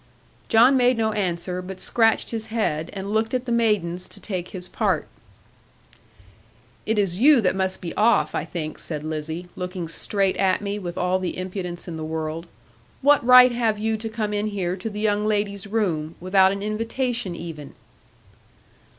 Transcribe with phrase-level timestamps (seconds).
[0.49, 4.47] John made no answer, but scratched his head, and looked at the maidens to take
[4.47, 5.07] his part.
[6.87, 10.79] 'It is you that must be off, I think,' said Lizzie, looking straight at me
[10.79, 12.47] with all the impudence in the world;
[13.03, 16.63] 'what right have you to come in here to the young ladies' room, without an
[16.63, 17.75] invitation even?'